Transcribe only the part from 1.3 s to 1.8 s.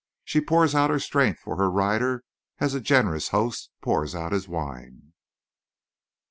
for her